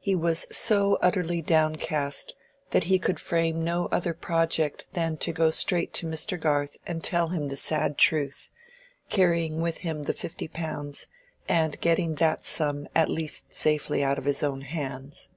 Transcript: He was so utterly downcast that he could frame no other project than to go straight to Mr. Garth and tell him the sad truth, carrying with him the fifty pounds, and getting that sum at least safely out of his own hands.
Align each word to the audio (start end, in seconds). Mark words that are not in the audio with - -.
He 0.00 0.16
was 0.16 0.48
so 0.50 0.98
utterly 1.00 1.40
downcast 1.40 2.34
that 2.70 2.82
he 2.82 2.98
could 2.98 3.20
frame 3.20 3.62
no 3.62 3.86
other 3.92 4.12
project 4.12 4.88
than 4.92 5.16
to 5.18 5.30
go 5.32 5.50
straight 5.50 5.92
to 5.92 6.06
Mr. 6.08 6.36
Garth 6.40 6.78
and 6.84 7.04
tell 7.04 7.28
him 7.28 7.46
the 7.46 7.56
sad 7.56 7.96
truth, 7.96 8.48
carrying 9.08 9.60
with 9.60 9.76
him 9.86 10.02
the 10.02 10.14
fifty 10.14 10.48
pounds, 10.48 11.06
and 11.48 11.80
getting 11.80 12.16
that 12.16 12.44
sum 12.44 12.88
at 12.92 13.08
least 13.08 13.52
safely 13.52 14.02
out 14.02 14.18
of 14.18 14.24
his 14.24 14.42
own 14.42 14.62
hands. 14.62 15.28